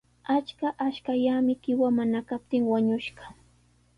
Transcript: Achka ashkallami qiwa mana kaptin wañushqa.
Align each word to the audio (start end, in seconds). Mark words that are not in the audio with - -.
Achka 0.35 0.67
ashkallami 0.85 1.53
qiwa 1.63 1.89
mana 1.97 2.19
kaptin 2.29 2.63
wañushqa. 2.71 3.25